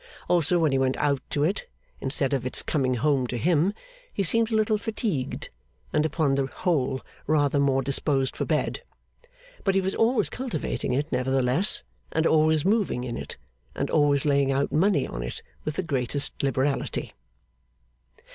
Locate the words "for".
8.35-8.43